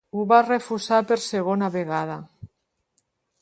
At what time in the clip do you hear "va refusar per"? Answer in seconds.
0.29-1.17